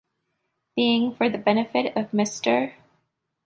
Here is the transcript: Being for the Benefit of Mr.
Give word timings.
Being 0.75 1.13
for 1.13 1.29
the 1.29 1.37
Benefit 1.37 1.95
of 1.95 2.09
Mr. 2.09 2.73